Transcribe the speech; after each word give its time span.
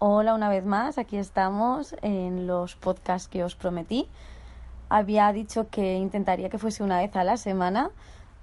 Hola 0.00 0.34
una 0.34 0.48
vez 0.48 0.64
más, 0.64 0.96
aquí 0.96 1.16
estamos 1.16 1.96
en 2.02 2.46
los 2.46 2.76
podcasts 2.76 3.26
que 3.26 3.42
os 3.42 3.56
prometí. 3.56 4.06
Había 4.88 5.32
dicho 5.32 5.70
que 5.70 5.96
intentaría 5.96 6.48
que 6.48 6.58
fuese 6.58 6.84
una 6.84 7.00
vez 7.00 7.16
a 7.16 7.24
la 7.24 7.36
semana. 7.36 7.90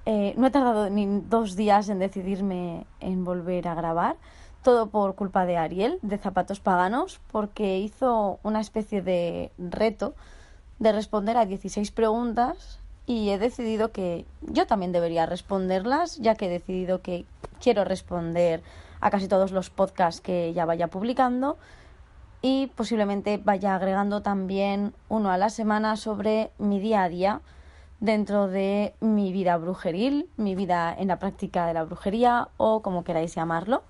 Eh, 0.06 0.34
no 0.36 0.48
he 0.48 0.52
tardado 0.52 0.90
ni 0.90 1.06
dos 1.06 1.56
días 1.56 1.88
en 1.88 2.00
decidirme 2.00 2.86
en 3.00 3.24
volver 3.24 3.70
a 3.70 3.74
grabar. 3.74 4.18
Todo 4.64 4.88
por 4.88 5.16
culpa 5.16 5.46
de 5.46 5.56
Ariel, 5.56 5.98
de 6.02 6.18
Zapatos 6.18 6.60
Paganos, 6.60 7.22
porque 7.32 7.80
hizo 7.80 8.38
una 8.44 8.60
especie 8.60 9.02
de 9.02 9.54
reto 9.58 10.14
de 10.80 10.92
responder 10.92 11.38
a 11.38 11.46
16 11.46 11.90
preguntas 11.92 12.80
y 13.06 13.30
he 13.30 13.38
decidido 13.38 13.94
que 13.94 14.26
yo 14.42 14.68
también 14.68 14.92
debería 14.92 15.26
responderlas, 15.26 16.18
ya 16.18 16.36
que 16.36 16.48
he 16.48 16.50
decidido 16.50 17.02
que 17.02 17.24
quiero 17.62 17.86
responder 17.86 18.62
a 19.06 19.12
casi 19.12 19.28
todos 19.28 19.52
los 19.52 19.70
podcasts 19.70 20.20
que 20.20 20.52
ya 20.54 20.66
vaya 20.66 20.88
publicando 20.88 21.60
y 22.42 22.72
posiblemente 22.76 23.38
vaya 23.38 23.76
agregando 23.76 24.24
también 24.24 24.96
uno 25.10 25.30
a 25.30 25.38
la 25.38 25.52
semana 25.52 25.96
sobre 25.96 26.50
mi 26.58 26.80
día 26.80 27.04
a 27.04 27.10
día 27.10 27.42
dentro 28.00 28.48
de 28.48 28.96
mi 29.02 29.32
vida 29.32 29.58
brujeril, 29.58 30.28
mi 30.38 30.56
vida 30.56 30.92
en 30.98 31.10
la 31.10 31.20
práctica 31.20 31.68
de 31.68 31.76
la 31.76 31.84
brujería 31.84 32.48
o 32.58 32.82
como 32.82 33.04
queráis 33.04 33.36
llamarlo. 33.36 33.84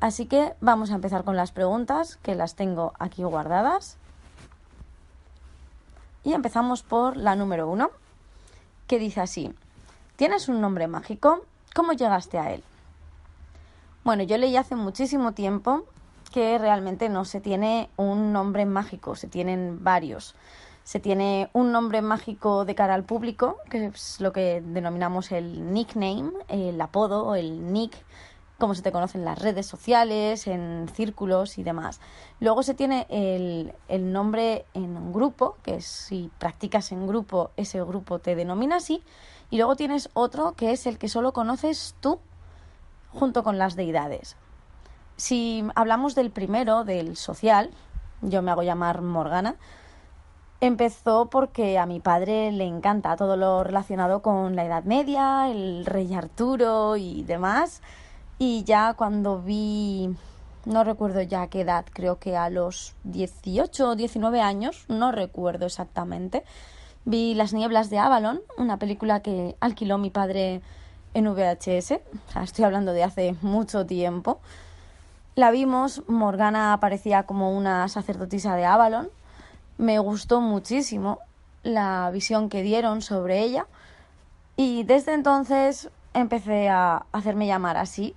Así 0.00 0.26
que 0.26 0.52
vamos 0.60 0.90
a 0.90 0.96
empezar 0.96 1.24
con 1.24 1.34
las 1.34 1.50
preguntas 1.50 2.16
que 2.16 2.34
las 2.34 2.54
tengo 2.54 2.92
aquí 2.98 3.22
guardadas. 3.22 3.96
Y 6.24 6.34
empezamos 6.34 6.82
por 6.82 7.16
la 7.16 7.36
número 7.36 7.70
uno, 7.70 7.90
que 8.86 8.98
dice 8.98 9.22
así, 9.22 9.54
¿tienes 10.16 10.50
un 10.50 10.60
nombre 10.60 10.88
mágico? 10.88 11.46
¿Cómo 11.74 11.94
llegaste 11.94 12.38
a 12.38 12.52
él? 12.52 12.62
Bueno, 14.04 14.24
yo 14.24 14.36
leí 14.36 14.56
hace 14.56 14.74
muchísimo 14.74 15.30
tiempo 15.30 15.84
que 16.32 16.58
realmente 16.58 17.08
no 17.08 17.24
se 17.24 17.40
tiene 17.40 17.88
un 17.96 18.32
nombre 18.32 18.66
mágico, 18.66 19.14
se 19.14 19.28
tienen 19.28 19.84
varios. 19.84 20.34
Se 20.82 20.98
tiene 20.98 21.50
un 21.52 21.70
nombre 21.70 22.02
mágico 22.02 22.64
de 22.64 22.74
cara 22.74 22.94
al 22.94 23.04
público, 23.04 23.58
que 23.70 23.86
es 23.86 24.20
lo 24.20 24.32
que 24.32 24.60
denominamos 24.60 25.30
el 25.30 25.72
nickname, 25.72 26.32
el 26.48 26.80
apodo, 26.80 27.36
el 27.36 27.72
nick, 27.72 27.92
como 28.58 28.74
se 28.74 28.82
te 28.82 28.90
conoce 28.90 29.18
en 29.18 29.24
las 29.24 29.38
redes 29.38 29.66
sociales, 29.66 30.48
en 30.48 30.88
círculos 30.92 31.56
y 31.58 31.62
demás. 31.62 32.00
Luego 32.40 32.64
se 32.64 32.74
tiene 32.74 33.06
el, 33.08 33.72
el 33.86 34.12
nombre 34.12 34.64
en 34.74 34.96
un 34.96 35.12
grupo, 35.12 35.58
que 35.62 35.80
si 35.80 36.28
practicas 36.40 36.90
en 36.90 37.06
grupo, 37.06 37.52
ese 37.56 37.80
grupo 37.84 38.18
te 38.18 38.34
denomina 38.34 38.76
así. 38.78 39.04
Y 39.48 39.58
luego 39.58 39.76
tienes 39.76 40.10
otro 40.14 40.54
que 40.56 40.72
es 40.72 40.88
el 40.88 40.98
que 40.98 41.08
solo 41.08 41.32
conoces 41.32 41.94
tú 42.00 42.18
junto 43.12 43.42
con 43.42 43.58
las 43.58 43.76
deidades. 43.76 44.36
Si 45.16 45.64
hablamos 45.74 46.14
del 46.14 46.30
primero, 46.30 46.84
del 46.84 47.16
social, 47.16 47.70
yo 48.22 48.42
me 48.42 48.50
hago 48.50 48.62
llamar 48.62 49.02
Morgana, 49.02 49.56
empezó 50.60 51.26
porque 51.26 51.78
a 51.78 51.86
mi 51.86 52.00
padre 52.00 52.52
le 52.52 52.64
encanta 52.64 53.16
todo 53.16 53.36
lo 53.36 53.64
relacionado 53.64 54.22
con 54.22 54.54
la 54.56 54.64
Edad 54.64 54.84
Media, 54.84 55.50
el 55.50 55.84
rey 55.84 56.14
Arturo 56.14 56.96
y 56.96 57.24
demás. 57.24 57.82
Y 58.38 58.64
ya 58.64 58.94
cuando 58.94 59.42
vi, 59.42 60.10
no 60.64 60.84
recuerdo 60.84 61.20
ya 61.20 61.48
qué 61.48 61.62
edad, 61.62 61.84
creo 61.92 62.18
que 62.18 62.36
a 62.36 62.48
los 62.48 62.94
18 63.04 63.90
o 63.90 63.96
19 63.96 64.40
años, 64.40 64.84
no 64.88 65.12
recuerdo 65.12 65.66
exactamente, 65.66 66.44
vi 67.04 67.34
Las 67.34 67.52
Nieblas 67.52 67.90
de 67.90 67.98
Avalon, 67.98 68.40
una 68.56 68.78
película 68.78 69.20
que 69.20 69.56
alquiló 69.60 69.98
mi 69.98 70.10
padre 70.10 70.62
en 71.14 71.26
VHS, 71.26 72.00
estoy 72.42 72.64
hablando 72.64 72.92
de 72.92 73.04
hace 73.04 73.36
mucho 73.42 73.86
tiempo. 73.86 74.40
La 75.34 75.50
vimos, 75.50 76.02
Morgana 76.08 76.72
aparecía 76.72 77.24
como 77.24 77.56
una 77.56 77.88
sacerdotisa 77.88 78.56
de 78.56 78.64
Avalon. 78.64 79.10
Me 79.78 79.98
gustó 79.98 80.40
muchísimo 80.40 81.18
la 81.62 82.10
visión 82.12 82.48
que 82.48 82.62
dieron 82.62 83.02
sobre 83.02 83.40
ella. 83.40 83.66
Y 84.56 84.84
desde 84.84 85.14
entonces 85.14 85.90
empecé 86.14 86.68
a 86.68 87.06
hacerme 87.12 87.46
llamar 87.46 87.76
así, 87.76 88.14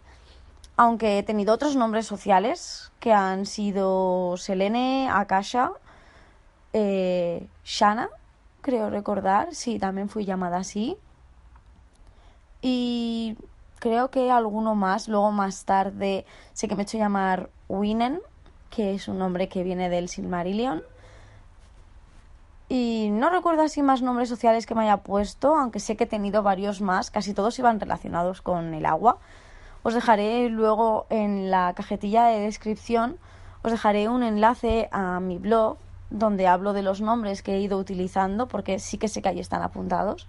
aunque 0.78 1.20
he 1.20 1.24
tenido 1.24 1.54
otros 1.54 1.76
nombres 1.78 2.06
sociales 2.06 2.92
que 3.00 3.14
han 3.14 3.46
sido 3.46 4.36
Selene, 4.38 5.10
Akasha, 5.10 5.72
eh, 6.74 7.48
Shana, 7.64 8.10
creo 8.60 8.90
recordar, 8.90 9.56
sí, 9.56 9.80
también 9.80 10.10
fui 10.10 10.26
llamada 10.26 10.58
así 10.58 10.98
y 12.68 13.38
creo 13.78 14.10
que 14.10 14.32
alguno 14.32 14.74
más. 14.74 15.08
Luego 15.08 15.32
más 15.32 15.66
tarde 15.66 16.26
sé 16.54 16.68
que 16.68 16.76
me 16.76 16.82
he 16.82 16.86
hecho 16.86 16.98
llamar 16.98 17.52
Winen, 17.70 18.22
que 18.72 18.96
es 18.96 19.08
un 19.08 19.20
nombre 19.20 19.50
que 19.50 19.62
viene 19.62 19.88
del 19.88 20.10
Silmarillion. 20.10 20.82
Y 22.68 23.10
no 23.12 23.30
recuerdo 23.30 23.62
así 23.62 23.84
más 23.84 24.02
nombres 24.02 24.30
sociales 24.30 24.66
que 24.66 24.74
me 24.74 24.82
haya 24.82 24.98
puesto, 24.98 25.56
aunque 25.56 25.80
sé 25.80 25.96
que 25.96 26.06
he 26.06 26.08
tenido 26.08 26.42
varios 26.42 26.82
más, 26.82 27.12
casi 27.12 27.36
todos 27.36 27.60
iban 27.60 27.80
relacionados 27.80 28.42
con 28.42 28.74
el 28.74 28.88
agua. 28.88 29.20
Os 29.84 29.94
dejaré 29.94 30.50
luego 30.50 31.06
en 31.12 31.52
la 31.52 31.72
cajetilla 31.76 32.26
de 32.26 32.40
descripción, 32.40 33.20
os 33.62 33.72
dejaré 33.72 34.10
un 34.10 34.24
enlace 34.24 34.90
a 34.92 35.20
mi 35.20 35.38
blog 35.38 35.78
donde 36.10 36.48
hablo 36.48 36.74
de 36.74 36.82
los 36.82 37.00
nombres 37.00 37.44
que 37.44 37.54
he 37.54 37.60
ido 37.60 37.78
utilizando, 37.78 38.48
porque 38.48 38.80
sí 38.80 38.98
que 38.98 39.08
sé 39.08 39.22
que 39.22 39.30
ahí 39.30 39.40
están 39.40 39.62
apuntados. 39.62 40.28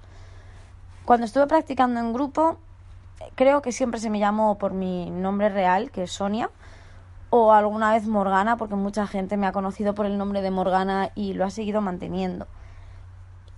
Cuando 1.06 1.24
estuve 1.24 1.46
practicando 1.46 2.00
en 2.00 2.12
grupo, 2.12 2.58
creo 3.36 3.62
que 3.62 3.70
siempre 3.70 4.00
se 4.00 4.10
me 4.10 4.18
llamó 4.18 4.58
por 4.58 4.72
mi 4.72 5.08
nombre 5.08 5.48
real, 5.48 5.92
que 5.92 6.02
es 6.02 6.10
Sonia, 6.10 6.50
o 7.30 7.52
alguna 7.52 7.92
vez 7.92 8.08
Morgana, 8.08 8.56
porque 8.56 8.74
mucha 8.74 9.06
gente 9.06 9.36
me 9.36 9.46
ha 9.46 9.52
conocido 9.52 9.94
por 9.94 10.06
el 10.06 10.18
nombre 10.18 10.42
de 10.42 10.50
Morgana 10.50 11.12
y 11.14 11.34
lo 11.34 11.44
ha 11.44 11.50
seguido 11.50 11.80
manteniendo. 11.80 12.48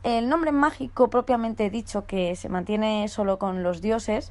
El 0.02 0.28
nombre 0.28 0.52
mágico 0.52 1.08
propiamente 1.08 1.70
dicho 1.70 2.04
que 2.04 2.36
se 2.36 2.50
mantiene 2.50 3.08
solo 3.08 3.38
con 3.38 3.62
los 3.62 3.80
dioses, 3.80 4.30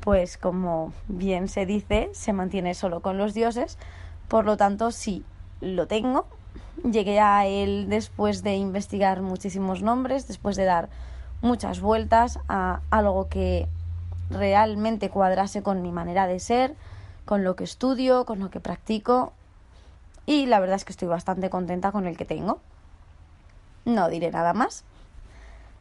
pues 0.00 0.38
como 0.38 0.94
bien 1.06 1.48
se 1.48 1.66
dice, 1.66 2.08
se 2.14 2.32
mantiene 2.32 2.72
solo 2.72 3.00
con 3.00 3.18
los 3.18 3.34
dioses, 3.34 3.76
por 4.26 4.46
lo 4.46 4.56
tanto 4.56 4.90
sí, 4.90 5.22
lo 5.60 5.86
tengo. 5.86 6.26
Llegué 6.82 7.20
a 7.20 7.44
él 7.46 7.90
después 7.90 8.42
de 8.42 8.56
investigar 8.56 9.20
muchísimos 9.20 9.82
nombres, 9.82 10.26
después 10.26 10.56
de 10.56 10.64
dar 10.64 10.88
muchas 11.44 11.80
vueltas 11.80 12.40
a 12.48 12.80
algo 12.90 13.28
que 13.28 13.68
realmente 14.30 15.10
cuadrase 15.10 15.62
con 15.62 15.82
mi 15.82 15.92
manera 15.92 16.26
de 16.26 16.40
ser, 16.40 16.74
con 17.26 17.44
lo 17.44 17.54
que 17.54 17.64
estudio, 17.64 18.24
con 18.24 18.40
lo 18.40 18.50
que 18.50 18.60
practico 18.60 19.34
y 20.26 20.46
la 20.46 20.58
verdad 20.58 20.76
es 20.76 20.86
que 20.86 20.92
estoy 20.92 21.08
bastante 21.08 21.50
contenta 21.50 21.92
con 21.92 22.06
el 22.06 22.16
que 22.16 22.24
tengo. 22.24 22.60
No 23.84 24.08
diré 24.08 24.30
nada 24.30 24.54
más. 24.54 24.84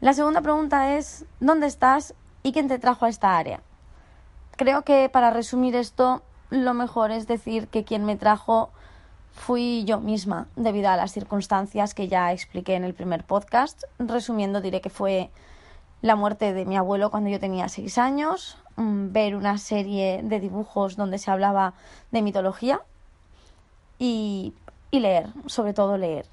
La 0.02 0.14
segunda 0.14 0.42
pregunta 0.42 0.98
es, 0.98 1.26
¿dónde 1.40 1.68
estás 1.68 2.14
y 2.44 2.52
quién 2.52 2.68
te 2.68 2.78
trajo 2.78 3.06
a 3.06 3.10
esta 3.10 3.38
área? 3.38 3.62
Creo 4.58 4.84
que 4.84 5.08
para 5.08 5.30
resumir 5.30 5.78
esto, 5.78 6.22
lo 6.50 6.74
mejor 6.74 7.12
es 7.12 7.26
decir 7.26 7.70
que 7.70 7.86
quien 7.86 8.04
me 8.04 8.18
trajo 8.18 8.70
fui 9.34 9.86
yo 9.86 10.02
misma, 10.02 10.48
debido 10.58 10.90
a 10.90 10.98
las 10.98 11.14
circunstancias 11.14 11.94
que 11.94 12.10
ya 12.10 12.34
expliqué 12.34 12.76
en 12.76 12.84
el 12.84 12.94
primer 12.94 13.24
podcast. 13.24 13.84
Resumiendo, 13.98 14.60
diré 14.60 14.82
que 14.82 14.90
fue 14.90 15.32
la 16.04 16.18
muerte 16.18 16.54
de 16.54 16.66
mi 16.66 16.76
abuelo 16.76 17.10
cuando 17.10 17.30
yo 17.30 17.40
tenía 17.40 17.70
seis 17.70 17.98
años, 17.98 18.58
mm, 18.76 19.14
ver 19.14 19.38
una 19.38 19.58
serie 19.58 20.20
de 20.22 20.42
dibujos 20.42 20.98
donde 20.98 21.18
se 21.18 21.32
hablaba 21.32 21.76
de 22.12 22.22
mitología 22.22 22.82
y, 23.98 24.54
leer, 24.92 25.30
sobre 25.46 25.74
todo 25.74 25.98
leer. 25.98 26.26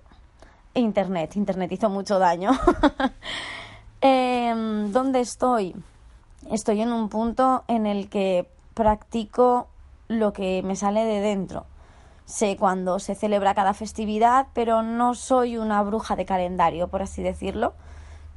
Internet, 0.74 1.36
Internet 1.36 1.70
hizo 1.70 1.88
mucho 1.88 2.18
daño. 2.18 2.50
Em, 4.02 4.90
¿Dónde 4.92 5.20
estoy? 5.20 5.76
Estoy 6.50 6.80
en 6.80 6.92
un 6.92 7.08
punto 7.08 7.62
en 7.68 7.86
el 7.86 8.08
que 8.08 8.48
practico 8.74 9.68
lo 10.08 10.32
que 10.32 10.62
me 10.64 10.74
sale 10.74 11.04
de 11.04 11.20
dentro. 11.20 11.66
Sé 12.24 12.56
cuándo 12.56 12.98
se 12.98 13.14
celebra 13.14 13.54
cada 13.54 13.74
festividad, 13.74 14.48
pero 14.52 14.82
no 14.82 15.14
soy 15.14 15.58
una 15.58 15.80
bruja 15.82 16.16
de 16.16 16.24
calendario, 16.24 16.88
por 16.88 17.02
así 17.02 17.22
decirlo. 17.22 17.74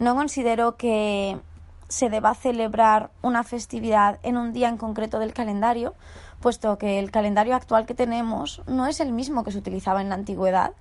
No 0.04 0.16
considero 0.16 0.76
que 0.76 1.40
se 1.88 2.10
deba 2.10 2.36
celebrar 2.36 3.10
una 3.22 3.46
festividad 3.46 4.20
en 4.24 4.36
un 4.36 4.52
día 4.52 4.68
en 4.68 4.76
concreto 4.76 5.18
del 5.18 5.32
calendario, 5.32 5.94
puesto 6.42 6.78
que 6.78 7.00
el 7.00 7.10
calendario 7.10 7.56
actual 7.56 7.86
que 7.86 7.94
tenemos 7.94 8.62
no 8.68 8.88
es 8.88 9.00
el 9.00 9.14
mismo 9.14 9.46
que 9.46 9.54
se 9.54 9.60
utilizaba 9.60 10.02
en 10.02 10.10
la 10.10 10.16
antigüedad. 10.16 10.74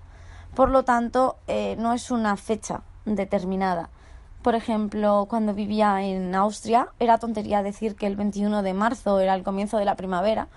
Por 0.57 0.71
lo 0.71 0.83
tanto, 0.83 1.37
eh, 1.47 1.77
no 1.79 1.93
es 1.93 2.11
una 2.11 2.37
fecha 2.37 2.83
determinada. 3.05 3.91
Por 4.43 4.57
ejemplo, 4.57 5.29
cuando 5.31 5.55
vivía 5.55 6.03
en 6.03 6.35
Austria, 6.35 6.89
era 6.99 7.19
tontería 7.19 7.63
decir 7.63 7.95
que 7.95 8.09
el 8.09 8.17
21 8.17 8.65
de 8.65 8.75
marzo 8.75 9.21
era 9.21 9.37
el 9.37 9.45
comienzo 9.45 9.79
de 9.79 9.85
la 9.85 9.95
primavera, 9.95 10.49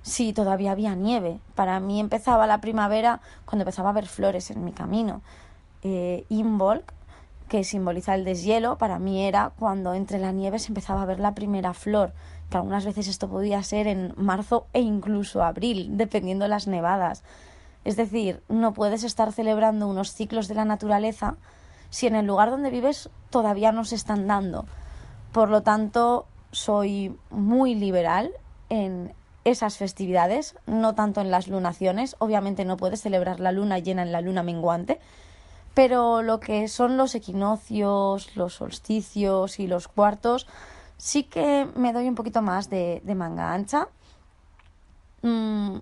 si 0.00 0.32
todavía 0.32 0.72
había 0.72 0.94
nieve. 0.94 1.38
Para 1.54 1.80
mí 1.80 2.00
empezaba 2.00 2.46
la 2.46 2.62
primavera 2.62 3.20
cuando 3.44 3.64
empezaba 3.64 3.90
a 3.90 3.92
haber 3.92 4.06
flores 4.06 4.50
en 4.50 4.64
mi 4.64 4.72
camino. 4.72 5.20
Eh, 5.82 6.24
Imbolc, 6.30 6.95
que 7.48 7.64
simboliza 7.64 8.14
el 8.14 8.24
deshielo, 8.24 8.78
para 8.78 8.98
mí 8.98 9.24
era 9.24 9.52
cuando 9.58 9.94
entre 9.94 10.18
la 10.18 10.32
nieve 10.32 10.58
se 10.58 10.68
empezaba 10.68 11.02
a 11.02 11.06
ver 11.06 11.20
la 11.20 11.34
primera 11.34 11.74
flor, 11.74 12.12
que 12.50 12.56
algunas 12.56 12.84
veces 12.84 13.08
esto 13.08 13.28
podía 13.28 13.62
ser 13.62 13.86
en 13.86 14.12
marzo 14.16 14.66
e 14.72 14.80
incluso 14.80 15.42
abril, 15.42 15.96
dependiendo 15.96 16.44
de 16.44 16.48
las 16.48 16.66
nevadas. 16.66 17.22
Es 17.84 17.96
decir, 17.96 18.42
no 18.48 18.72
puedes 18.72 19.04
estar 19.04 19.32
celebrando 19.32 19.86
unos 19.86 20.12
ciclos 20.12 20.48
de 20.48 20.56
la 20.56 20.64
naturaleza 20.64 21.36
si 21.90 22.08
en 22.08 22.16
el 22.16 22.26
lugar 22.26 22.50
donde 22.50 22.70
vives 22.70 23.10
todavía 23.30 23.70
no 23.70 23.84
se 23.84 23.94
están 23.94 24.26
dando. 24.26 24.66
Por 25.32 25.50
lo 25.50 25.62
tanto, 25.62 26.26
soy 26.50 27.16
muy 27.30 27.74
liberal 27.74 28.30
en 28.70 29.14
esas 29.44 29.76
festividades, 29.76 30.56
no 30.66 30.96
tanto 30.96 31.20
en 31.20 31.30
las 31.30 31.46
lunaciones. 31.46 32.16
Obviamente 32.18 32.64
no 32.64 32.76
puedes 32.76 33.02
celebrar 33.02 33.38
la 33.38 33.52
luna 33.52 33.78
llena 33.78 34.02
en 34.02 34.10
la 34.10 34.20
luna 34.20 34.42
menguante, 34.42 34.98
pero 35.76 36.22
lo 36.22 36.40
que 36.40 36.68
son 36.68 36.96
los 36.96 37.14
equinoccios, 37.14 38.34
los 38.34 38.54
solsticios 38.54 39.60
y 39.60 39.66
los 39.66 39.88
cuartos, 39.88 40.46
sí 40.96 41.24
que 41.24 41.68
me 41.76 41.92
doy 41.92 42.08
un 42.08 42.14
poquito 42.14 42.40
más 42.40 42.70
de, 42.70 43.02
manga 43.14 43.52
ancha. 43.52 43.88
Mm, 45.20 45.76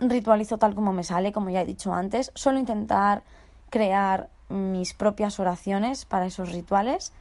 ritualizo 0.00 0.58
tal 0.58 0.74
como 0.74 0.92
me 0.92 1.04
sale, 1.04 1.30
como 1.30 1.48
ya 1.48 1.60
he 1.60 1.64
dicho 1.64 1.94
antes. 1.94 2.32
Suelo 2.34 2.58
intentar 2.58 3.22
crear 3.70 4.30
mis 4.48 4.94
propias 4.94 5.38
oraciones 5.38 6.06
para 6.06 6.26
esos 6.26 6.50
rituales. 6.50 7.12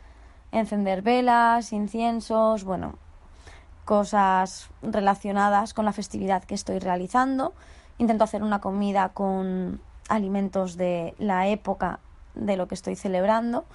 Encender 0.52 1.04
velas, 1.04 1.74
inciensos, 1.74 2.64
bueno, 2.64 2.96
cosas 3.86 4.72
relacionadas 4.82 5.76
con 5.76 5.86
la 5.86 5.94
festividad 5.94 6.44
que 6.44 6.56
estoy 6.56 6.80
realizando. 6.80 7.54
Intento 8.00 8.24
hacer 8.24 8.42
una 8.42 8.62
comida 8.62 9.10
con 9.10 9.80
alimentos 10.10 10.76
de 10.76 11.16
la 11.18 11.48
época 11.48 12.00
de 12.36 12.58
lo 12.58 12.68
que 12.68 12.76
estoy 12.76 12.96
celebrando. 12.96 13.66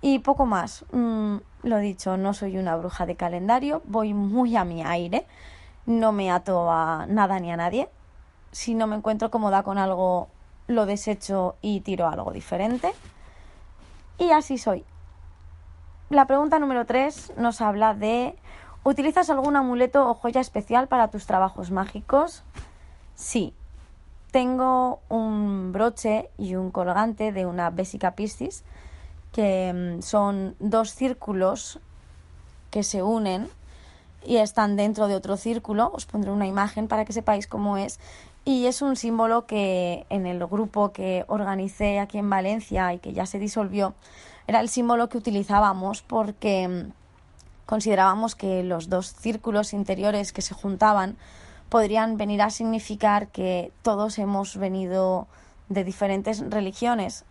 Y 0.00 0.20
poco 0.20 0.46
más. 0.46 0.84
Mm, 0.92 1.36
lo 1.62 1.78
dicho, 1.78 2.16
no 2.16 2.34
soy 2.34 2.58
una 2.58 2.76
bruja 2.76 3.06
de 3.06 3.16
calendario, 3.16 3.82
voy 3.86 4.14
muy 4.14 4.56
a 4.56 4.64
mi 4.64 4.84
aire, 4.84 5.26
no 5.86 6.12
me 6.12 6.30
ato 6.30 6.70
a 6.70 7.06
nada 7.08 7.40
ni 7.40 7.50
a 7.50 7.56
nadie. 7.56 7.88
Si 8.52 8.74
no 8.74 8.86
me 8.86 8.96
encuentro 8.96 9.30
cómoda 9.30 9.62
con 9.62 9.78
algo, 9.78 10.28
lo 10.66 10.86
desecho 10.86 11.56
y 11.60 11.80
tiro 11.80 12.06
algo 12.06 12.32
diferente. 12.32 12.92
Y 14.18 14.30
así 14.30 14.58
soy. 14.58 14.84
La 16.10 16.26
pregunta 16.26 16.58
número 16.58 16.86
3 16.86 17.34
nos 17.36 17.60
habla 17.60 17.94
de 17.94 18.36
¿utilizas 18.82 19.30
algún 19.30 19.56
amuleto 19.56 20.08
o 20.08 20.14
joya 20.14 20.40
especial 20.40 20.88
para 20.88 21.08
tus 21.08 21.26
trabajos 21.26 21.70
mágicos? 21.70 22.44
Sí, 23.14 23.54
tengo 24.38 25.00
un 25.08 25.72
broche 25.72 26.30
y 26.38 26.54
un 26.54 26.70
colgante 26.70 27.32
de 27.32 27.44
una 27.44 27.70
Vesica 27.70 28.12
Piscis, 28.12 28.62
que 29.32 29.96
mm, 29.98 30.02
son 30.02 30.54
dos 30.60 30.92
círculos 30.94 31.80
que 32.70 32.84
se 32.84 33.02
unen 33.02 33.48
y 34.24 34.36
están 34.36 34.76
dentro 34.76 35.08
de 35.08 35.16
otro 35.16 35.36
círculo. 35.36 35.90
Os 35.92 36.06
pondré 36.06 36.30
una 36.30 36.46
imagen 36.46 36.86
para 36.86 37.04
que 37.04 37.12
sepáis 37.12 37.48
cómo 37.48 37.78
es. 37.78 37.98
Y 38.44 38.66
es 38.66 38.80
un 38.80 38.94
símbolo 38.94 39.44
que 39.44 40.06
en 40.08 40.24
el 40.24 40.46
grupo 40.46 40.92
que 40.92 41.24
organicé 41.26 41.98
aquí 41.98 42.18
en 42.18 42.30
Valencia 42.30 42.94
y 42.94 43.00
que 43.00 43.12
ya 43.12 43.26
se 43.26 43.40
disolvió, 43.40 43.94
era 44.46 44.60
el 44.60 44.68
símbolo 44.68 45.08
que 45.08 45.18
utilizábamos 45.18 46.02
porque 46.02 46.68
mm, 46.68 46.92
considerábamos 47.66 48.36
que 48.36 48.62
los 48.62 48.88
dos 48.88 49.12
círculos 49.14 49.72
interiores 49.72 50.32
que 50.32 50.42
se 50.42 50.54
juntaban 50.54 51.16
podrían 51.68 52.16
venir 52.16 52.42
a 52.42 52.50
significar 52.50 53.28
que 53.28 53.72
todos 53.82 54.18
hemos 54.18 54.56
venido 54.56 55.26
de 55.68 55.84
diferentes 55.84 56.40
religiones, 56.48 57.24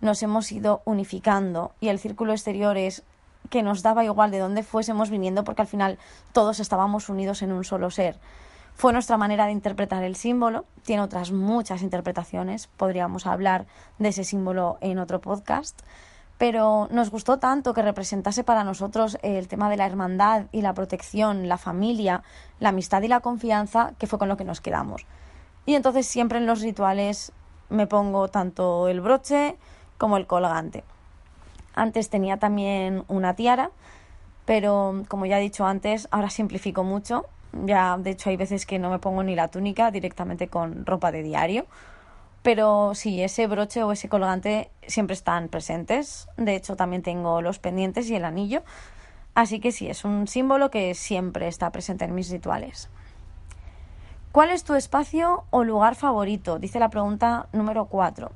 nos 0.00 0.22
hemos 0.22 0.50
ido 0.52 0.82
unificando 0.84 1.72
y 1.80 1.88
el 1.88 1.98
círculo 1.98 2.32
exterior 2.32 2.76
es 2.76 3.02
que 3.50 3.62
nos 3.62 3.82
daba 3.82 4.04
igual 4.04 4.30
de 4.30 4.38
dónde 4.38 4.62
fuésemos 4.62 5.10
viniendo 5.10 5.44
porque 5.44 5.62
al 5.62 5.68
final 5.68 5.98
todos 6.32 6.60
estábamos 6.60 7.08
unidos 7.08 7.42
en 7.42 7.52
un 7.52 7.64
solo 7.64 7.90
ser. 7.90 8.18
Fue 8.74 8.92
nuestra 8.92 9.16
manera 9.16 9.46
de 9.46 9.52
interpretar 9.52 10.02
el 10.02 10.16
símbolo, 10.16 10.64
tiene 10.82 11.02
otras 11.02 11.30
muchas 11.30 11.82
interpretaciones, 11.82 12.66
podríamos 12.66 13.26
hablar 13.26 13.66
de 13.98 14.08
ese 14.08 14.24
símbolo 14.24 14.78
en 14.80 14.98
otro 14.98 15.20
podcast 15.20 15.80
pero 16.38 16.88
nos 16.90 17.10
gustó 17.10 17.38
tanto 17.38 17.74
que 17.74 17.82
representase 17.82 18.44
para 18.44 18.64
nosotros 18.64 19.18
el 19.22 19.48
tema 19.48 19.70
de 19.70 19.76
la 19.76 19.86
hermandad 19.86 20.46
y 20.52 20.62
la 20.62 20.74
protección, 20.74 21.48
la 21.48 21.58
familia, 21.58 22.22
la 22.58 22.70
amistad 22.70 23.02
y 23.02 23.08
la 23.08 23.20
confianza, 23.20 23.92
que 23.98 24.06
fue 24.06 24.18
con 24.18 24.28
lo 24.28 24.36
que 24.36 24.44
nos 24.44 24.60
quedamos. 24.60 25.06
Y 25.66 25.74
entonces 25.74 26.06
siempre 26.06 26.38
en 26.38 26.46
los 26.46 26.60
rituales 26.60 27.32
me 27.70 27.86
pongo 27.86 28.28
tanto 28.28 28.88
el 28.88 29.00
broche 29.00 29.56
como 29.96 30.16
el 30.16 30.26
colgante. 30.26 30.84
Antes 31.74 32.10
tenía 32.10 32.38
también 32.38 33.04
una 33.08 33.34
tiara, 33.34 33.70
pero 34.44 35.04
como 35.08 35.26
ya 35.26 35.38
he 35.38 35.42
dicho 35.42 35.66
antes, 35.66 36.08
ahora 36.10 36.30
simplifico 36.30 36.84
mucho. 36.84 37.26
Ya, 37.64 37.96
de 37.96 38.10
hecho, 38.10 38.30
hay 38.30 38.36
veces 38.36 38.66
que 38.66 38.80
no 38.80 38.90
me 38.90 38.98
pongo 38.98 39.22
ni 39.22 39.36
la 39.36 39.48
túnica 39.48 39.92
directamente 39.92 40.48
con 40.48 40.84
ropa 40.84 41.12
de 41.12 41.22
diario 41.22 41.66
pero 42.44 42.94
sí, 42.94 43.22
ese 43.22 43.46
broche 43.46 43.82
o 43.84 43.90
ese 43.90 44.10
colgante 44.10 44.70
siempre 44.86 45.14
están 45.14 45.48
presentes. 45.48 46.28
De 46.36 46.54
hecho, 46.54 46.76
también 46.76 47.02
tengo 47.02 47.40
los 47.40 47.58
pendientes 47.58 48.10
y 48.10 48.16
el 48.16 48.24
anillo. 48.26 48.62
Así 49.34 49.60
que 49.60 49.72
sí, 49.72 49.88
es 49.88 50.04
un 50.04 50.28
símbolo 50.28 50.70
que 50.70 50.94
siempre 50.94 51.48
está 51.48 51.72
presente 51.72 52.04
en 52.04 52.14
mis 52.14 52.28
rituales. 52.28 52.90
¿Cuál 54.30 54.50
es 54.50 54.62
tu 54.62 54.74
espacio 54.74 55.44
o 55.48 55.64
lugar 55.64 55.94
favorito? 55.94 56.58
Dice 56.58 56.78
la 56.78 56.90
pregunta 56.90 57.48
número 57.54 57.86
4. 57.86 58.30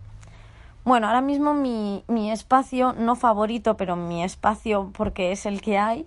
Bueno, 0.87 1.09
ahora 1.09 1.21
mismo 1.21 1.53
mi, 1.53 2.03
mi 2.09 2.31
espacio, 2.33 2.95
no 2.95 3.15
favorito, 3.15 3.77
pero 3.77 3.95
mi 3.95 4.25
espacio 4.25 4.91
porque 4.97 5.33
es 5.33 5.45
el 5.45 5.61
que 5.61 5.77
hay, 5.77 6.07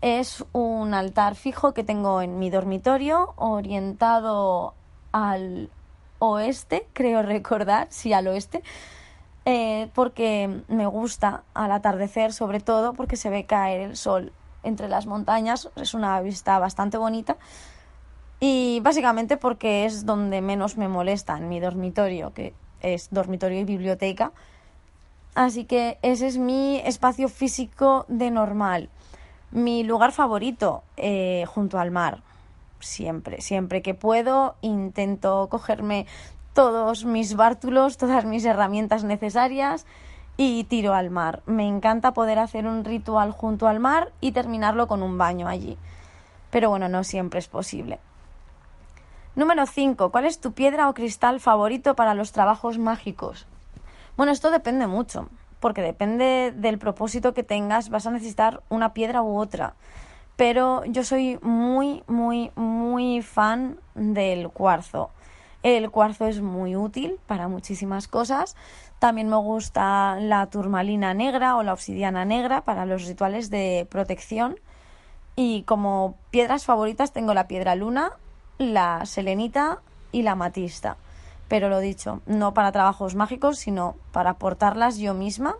es 0.00 0.46
un 0.52 0.94
altar 0.94 1.34
fijo 1.34 1.74
que 1.74 1.84
tengo 1.84 2.22
en 2.22 2.38
mi 2.38 2.48
dormitorio 2.48 3.34
orientado 3.36 4.72
al 5.12 5.68
oeste, 6.30 6.86
creo 6.92 7.22
recordar, 7.22 7.86
sí, 7.90 8.12
al 8.12 8.26
oeste, 8.28 8.62
eh, 9.44 9.88
porque 9.94 10.62
me 10.68 10.86
gusta 10.86 11.42
al 11.54 11.72
atardecer, 11.72 12.32
sobre 12.32 12.60
todo 12.60 12.94
porque 12.94 13.16
se 13.16 13.30
ve 13.30 13.44
caer 13.44 13.80
el 13.80 13.96
sol 13.96 14.32
entre 14.62 14.88
las 14.88 15.06
montañas, 15.06 15.70
es 15.76 15.94
una 15.94 16.20
vista 16.20 16.58
bastante 16.58 16.96
bonita 16.96 17.36
y 18.40 18.80
básicamente 18.80 19.36
porque 19.36 19.84
es 19.84 20.06
donde 20.06 20.40
menos 20.40 20.76
me 20.76 20.88
molesta 20.88 21.36
en 21.36 21.48
mi 21.48 21.60
dormitorio, 21.60 22.32
que 22.32 22.54
es 22.80 23.08
dormitorio 23.10 23.60
y 23.60 23.64
biblioteca. 23.64 24.32
Así 25.34 25.64
que 25.64 25.98
ese 26.02 26.26
es 26.26 26.38
mi 26.38 26.80
espacio 26.84 27.28
físico 27.28 28.04
de 28.08 28.30
normal. 28.30 28.88
Mi 29.50 29.82
lugar 29.82 30.12
favorito, 30.12 30.82
eh, 30.96 31.44
junto 31.48 31.78
al 31.78 31.90
mar 31.90 32.22
siempre, 32.84 33.40
siempre 33.40 33.82
que 33.82 33.94
puedo 33.94 34.56
intento 34.60 35.48
cogerme 35.50 36.06
todos 36.52 37.04
mis 37.04 37.34
bártulos, 37.34 37.96
todas 37.98 38.24
mis 38.24 38.44
herramientas 38.44 39.04
necesarias 39.04 39.86
y 40.36 40.64
tiro 40.64 40.94
al 40.94 41.10
mar. 41.10 41.42
Me 41.46 41.66
encanta 41.66 42.14
poder 42.14 42.38
hacer 42.38 42.66
un 42.66 42.84
ritual 42.84 43.32
junto 43.32 43.68
al 43.68 43.80
mar 43.80 44.12
y 44.20 44.32
terminarlo 44.32 44.86
con 44.86 45.02
un 45.02 45.18
baño 45.18 45.48
allí. 45.48 45.76
Pero 46.50 46.70
bueno, 46.70 46.88
no 46.88 47.04
siempre 47.04 47.38
es 47.40 47.48
posible. 47.48 47.98
Número 49.36 49.66
5. 49.66 50.10
¿Cuál 50.10 50.26
es 50.26 50.40
tu 50.40 50.52
piedra 50.52 50.88
o 50.88 50.94
cristal 50.94 51.40
favorito 51.40 51.96
para 51.96 52.14
los 52.14 52.30
trabajos 52.30 52.78
mágicos? 52.78 53.46
Bueno, 54.16 54.30
esto 54.30 54.52
depende 54.52 54.86
mucho, 54.86 55.28
porque 55.58 55.82
depende 55.82 56.52
del 56.54 56.78
propósito 56.78 57.34
que 57.34 57.42
tengas, 57.42 57.88
vas 57.88 58.06
a 58.06 58.12
necesitar 58.12 58.62
una 58.68 58.94
piedra 58.94 59.22
u 59.22 59.36
otra 59.36 59.74
pero 60.36 60.84
yo 60.86 61.04
soy 61.04 61.38
muy, 61.42 62.02
muy, 62.06 62.50
muy 62.56 63.22
fan 63.22 63.78
del 63.94 64.48
cuarzo. 64.50 65.10
El 65.62 65.90
cuarzo 65.90 66.26
es 66.26 66.40
muy 66.40 66.76
útil 66.76 67.18
para 67.26 67.48
muchísimas 67.48 68.08
cosas. 68.08 68.56
También 68.98 69.28
me 69.28 69.36
gusta 69.36 70.16
la 70.20 70.46
turmalina 70.46 71.14
negra 71.14 71.56
o 71.56 71.62
la 71.62 71.72
obsidiana 71.72 72.24
negra 72.24 72.62
para 72.62 72.84
los 72.84 73.06
rituales 73.06 73.48
de 73.48 73.86
protección. 73.90 74.56
Y 75.36 75.62
como 75.62 76.16
piedras 76.30 76.64
favoritas 76.64 77.12
tengo 77.12 77.32
la 77.32 77.48
piedra 77.48 77.76
luna, 77.76 78.12
la 78.58 79.06
selenita 79.06 79.80
y 80.12 80.22
la 80.22 80.34
matista. 80.34 80.96
Pero 81.48 81.68
lo 81.68 81.80
dicho, 81.80 82.20
no 82.26 82.54
para 82.54 82.72
trabajos 82.72 83.14
mágicos, 83.14 83.58
sino 83.58 83.96
para 84.12 84.34
portarlas 84.34 84.98
yo 84.98 85.14
misma. 85.14 85.54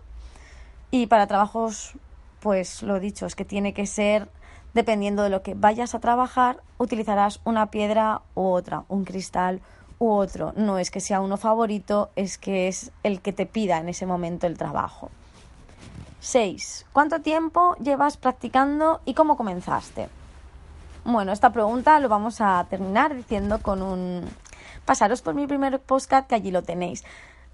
Y 0.91 1.07
para 1.07 1.27
trabajos, 1.27 1.93
pues 2.41 2.83
lo 2.83 2.99
dicho, 2.99 3.25
es 3.25 3.35
que 3.35 3.45
tiene 3.45 3.73
que 3.73 3.85
ser 3.85 4.29
Dependiendo 4.75 5.23
de 5.23 5.29
lo 5.29 5.41
que 5.41 5.53
vayas 5.53 5.95
a 5.95 6.01
trabajar, 6.01 6.61
utilizarás 6.77 7.39
una 7.45 7.71
piedra 7.71 8.23
u 8.35 8.47
otra, 8.47 8.83
un 8.89 9.05
cristal 9.05 9.61
u 9.99 10.11
otro. 10.11 10.51
No 10.57 10.79
es 10.79 10.91
que 10.91 10.99
sea 10.99 11.21
uno 11.21 11.37
favorito, 11.37 12.09
es 12.17 12.37
que 12.37 12.67
es 12.67 12.91
el 13.01 13.21
que 13.21 13.31
te 13.31 13.45
pida 13.45 13.77
en 13.77 13.87
ese 13.87 14.05
momento 14.05 14.47
el 14.47 14.57
trabajo. 14.57 15.09
6. 16.19 16.87
¿Cuánto 16.91 17.21
tiempo 17.21 17.77
llevas 17.77 18.17
practicando 18.17 18.99
y 19.05 19.13
cómo 19.13 19.37
comenzaste? 19.37 20.09
Bueno, 21.05 21.31
esta 21.31 21.53
pregunta 21.53 21.97
lo 22.01 22.09
vamos 22.09 22.41
a 22.41 22.65
terminar 22.69 23.15
diciendo 23.15 23.59
con 23.61 23.81
un... 23.81 24.25
Pasaros 24.83 25.21
por 25.21 25.35
mi 25.35 25.47
primer 25.47 25.79
postcat 25.79 26.27
que 26.27 26.35
allí 26.35 26.51
lo 26.51 26.63
tenéis. 26.63 27.05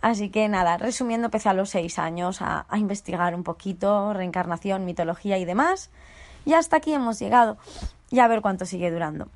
Así 0.01 0.31
que 0.31 0.49
nada, 0.49 0.77
resumiendo, 0.77 1.25
empecé 1.27 1.49
a 1.49 1.53
los 1.53 1.69
6 1.69 1.99
años 1.99 2.41
a, 2.41 2.65
a 2.67 2.79
investigar 2.79 3.35
un 3.35 3.43
poquito 3.43 4.11
reencarnación, 4.11 4.85
mitología 4.85 5.37
y 5.37 5.45
demás. 5.45 5.91
Y 6.45 6.53
hasta 6.53 6.77
aquí 6.77 6.93
hemos 6.93 7.19
llegado. 7.19 7.57
Y 8.09 8.19
a 8.19 8.27
ver 8.27 8.41
cuánto 8.41 8.65
sigue 8.65 8.91
durando. 8.91 9.27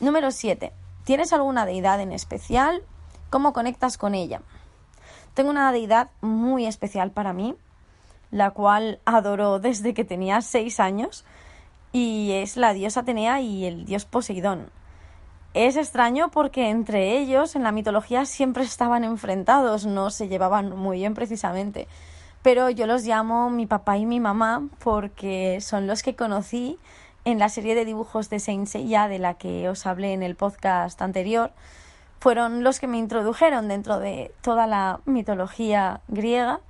Número 0.00 0.30
7. 0.30 0.72
¿Tienes 1.04 1.32
alguna 1.32 1.66
deidad 1.66 2.00
en 2.00 2.12
especial? 2.12 2.82
¿Cómo 3.30 3.52
conectas 3.52 3.98
con 3.98 4.14
ella? 4.14 4.42
Tengo 5.34 5.50
una 5.50 5.70
deidad 5.72 6.10
muy 6.20 6.66
especial 6.66 7.10
para 7.10 7.32
mí, 7.32 7.54
la 8.30 8.50
cual 8.50 9.00
adoro 9.04 9.58
desde 9.58 9.94
que 9.94 10.04
tenía 10.04 10.40
6 10.40 10.80
años, 10.80 11.24
y 11.92 12.32
es 12.32 12.56
la 12.56 12.72
diosa 12.72 13.00
Atenea 13.00 13.40
y 13.40 13.64
el 13.64 13.84
dios 13.84 14.04
Poseidón. 14.04 14.70
Es 15.54 15.76
extraño 15.76 16.30
porque 16.30 16.68
entre 16.68 17.18
ellos 17.18 17.56
en 17.56 17.62
la 17.62 17.72
mitología 17.72 18.26
siempre 18.26 18.64
estaban 18.64 19.04
enfrentados, 19.04 19.86
no 19.86 20.10
se 20.10 20.28
llevaban 20.28 20.76
muy 20.76 20.98
bien 20.98 21.14
precisamente 21.14 21.88
pero 22.46 22.70
yo 22.70 22.86
los 22.86 23.02
llamo 23.02 23.50
mi 23.50 23.66
papá 23.66 23.96
y 23.96 24.06
mi 24.06 24.20
mamá 24.20 24.68
porque 24.78 25.58
son 25.60 25.88
los 25.88 26.04
que 26.04 26.14
conocí 26.14 26.78
en 27.24 27.40
la 27.40 27.48
serie 27.48 27.74
de 27.74 27.84
dibujos 27.84 28.30
de 28.30 28.38
Saint 28.38 28.68
Seiya 28.68 29.08
de 29.08 29.18
la 29.18 29.34
que 29.34 29.68
os 29.68 29.84
hablé 29.84 30.12
en 30.12 30.22
el 30.22 30.36
podcast 30.36 31.02
anterior. 31.02 31.50
Fueron 32.20 32.62
los 32.62 32.78
que 32.78 32.86
me 32.86 32.98
introdujeron 32.98 33.66
dentro 33.66 33.98
de 33.98 34.32
toda 34.42 34.68
la 34.68 35.00
mitología 35.06 36.02
griega 36.06 36.60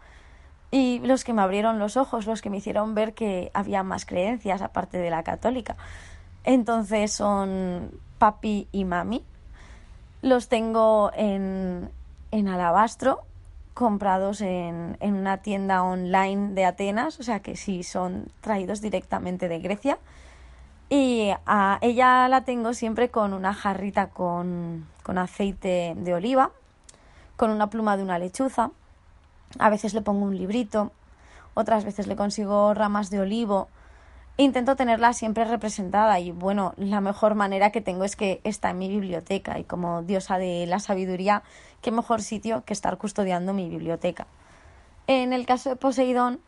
y 0.70 1.00
los 1.00 1.24
que 1.24 1.34
me 1.34 1.42
abrieron 1.42 1.78
los 1.78 1.98
ojos, 1.98 2.24
los 2.24 2.40
que 2.40 2.48
me 2.48 2.56
hicieron 2.56 2.94
ver 2.94 3.12
que 3.12 3.50
había 3.52 3.82
más 3.82 4.06
creencias 4.06 4.62
aparte 4.62 4.96
de 4.96 5.10
la 5.10 5.24
católica. 5.24 5.76
Entonces 6.44 7.12
son 7.12 7.90
papi 8.18 8.66
y 8.72 8.86
mami. 8.86 9.26
Los 10.22 10.48
tengo 10.48 11.10
en, 11.14 11.90
en 12.30 12.48
alabastro 12.48 13.26
comprados 13.76 14.40
en, 14.40 14.96
en, 15.00 15.12
una 15.16 15.36
tienda 15.42 15.82
online 15.82 16.54
de 16.54 16.64
Atenas, 16.64 17.20
o 17.20 17.22
sea 17.22 17.40
que 17.40 17.56
sí 17.56 17.82
son 17.82 18.28
traídos 18.40 18.80
directamente 18.80 19.48
de 19.48 19.58
Grecia. 19.58 19.98
Y 20.88 21.30
a 21.44 21.78
ella 21.82 22.26
la 22.28 22.40
tengo 22.44 22.72
siempre 22.72 23.10
con 23.10 23.34
una 23.34 23.52
jarrita 23.52 24.06
con, 24.08 24.86
con 25.02 25.18
aceite 25.18 25.92
de 25.94 26.14
oliva, 26.14 26.52
con 27.36 27.50
una 27.50 27.68
pluma 27.68 27.98
de 27.98 28.02
una 28.02 28.18
lechuza. 28.18 28.70
A 29.58 29.68
veces 29.68 29.92
le 29.92 30.00
pongo 30.00 30.24
un 30.24 30.38
librito, 30.38 30.90
otras 31.52 31.84
veces 31.84 32.06
le 32.06 32.16
consigo 32.16 32.72
ramas 32.72 33.10
de 33.10 33.20
olivo 33.20 33.68
intento 34.42 34.76
tenerla 34.76 35.12
siempre 35.12 35.44
representada 35.44 36.20
y 36.20 36.30
bueno, 36.30 36.74
la 36.76 37.00
mejor 37.00 37.34
manera 37.34 37.70
que 37.70 37.80
tengo 37.80 38.04
es 38.04 38.16
que 38.16 38.40
está 38.44 38.70
en 38.70 38.78
mi 38.78 38.88
biblioteca 38.88 39.58
y 39.58 39.64
como 39.64 40.02
diosa 40.02 40.38
de 40.38 40.66
la 40.66 40.78
sabiduría, 40.78 41.42
qué 41.80 41.90
mejor 41.90 42.22
sitio 42.22 42.64
que 42.64 42.74
estar 42.74 42.98
custodiando 42.98 43.54
mi 43.54 43.68
biblioteca. 43.68 44.26
En 45.06 45.32
el 45.32 45.46
caso 45.46 45.70
de 45.70 45.76
Poseidón 45.76 46.40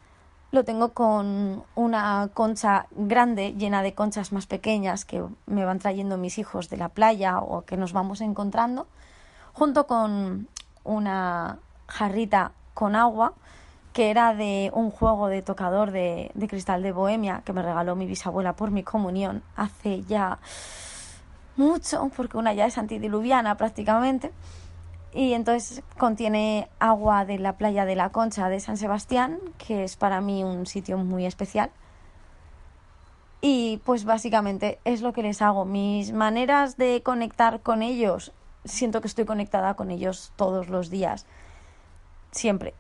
lo 0.51 0.65
tengo 0.65 0.93
con 0.93 1.65
una 1.75 2.31
concha 2.35 2.87
grande 2.91 3.55
llena 3.55 3.83
de 3.83 3.95
conchas 3.95 4.33
más 4.33 4.47
pequeñas 4.47 5.05
que 5.05 5.23
me 5.47 5.65
van 5.65 5.79
trayendo 5.79 6.17
mis 6.17 6.39
hijos 6.39 6.69
de 6.69 6.77
la 6.77 6.89
playa 6.89 7.39
o 7.39 7.63
que 7.63 7.77
nos 7.77 7.93
vamos 7.93 8.21
encontrando, 8.21 8.87
junto 9.53 9.87
con 9.87 10.49
una 10.85 11.59
jarrita 11.87 12.53
con 12.75 12.97
agua 12.97 13.35
que 13.93 14.11
era 14.11 14.35
de 14.35 14.71
un 14.75 14.91
juego 14.91 15.29
de 15.29 15.43
tocador 15.43 15.91
de, 15.91 16.31
cristal 16.49 16.83
de 16.83 16.93
Bohemia 16.93 17.43
que 17.45 17.53
me 17.53 17.63
regaló 17.63 17.97
mi 17.97 18.07
bisabuela 18.07 18.55
por 18.55 18.71
mi 18.71 18.83
comunión 18.83 19.43
hace 19.57 20.03
ya 20.05 20.39
mucho, 21.57 22.11
porque 22.17 22.37
una 22.37 22.53
ya 22.53 22.67
es 22.67 22.79
antidiluviana 22.79 23.57
prácticamente. 23.57 24.33
Y 25.13 25.33
entonces 25.33 25.83
contiene 25.97 26.69
agua 26.79 27.25
de 27.25 27.39
la 27.39 27.57
playa 27.57 27.85
de 27.87 27.97
la 27.97 28.11
Concha 28.11 28.49
de 28.49 28.61
San 28.61 28.77
Sebastián, 28.77 29.41
que 29.57 29.83
es 29.83 29.97
para 29.97 30.21
mí 30.21 30.45
un 30.45 30.67
sitio 30.67 30.99
muy 30.99 31.27
especial. 31.27 31.71
Y 33.41 33.81
pues 33.85 34.05
básicamente 34.05 34.79
es 34.85 35.01
lo 35.01 35.13
que 35.13 35.23
les 35.23 35.41
hago. 35.43 35.65
Mis 35.65 36.13
maneras 36.13 36.77
de 36.77 37.03
conectar 37.03 37.61
con 37.61 37.83
ellos, 37.83 38.33
siento 38.65 39.01
que 39.01 39.09
estoy 39.09 39.25
conectada 39.25 39.75
con 39.75 39.91
ellos 39.91 40.33
todos 40.37 40.69
los 40.69 40.91
días. 40.91 41.27
Siempre 42.31 42.75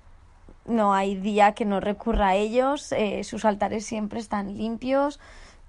no 0.68 0.94
hay 0.94 1.16
día 1.16 1.52
que 1.52 1.64
no 1.64 1.80
recurra 1.80 2.28
a 2.28 2.34
ellos, 2.34 2.92
eh, 2.92 3.24
sus 3.24 3.44
altares 3.44 3.84
siempre 3.84 4.20
están 4.20 4.56
limpios, 4.56 5.18